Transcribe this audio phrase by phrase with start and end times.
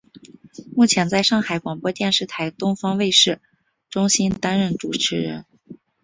[0.75, 3.39] 目前在上海广播电视台东方卫视
[3.87, 5.45] 中心担任主持人。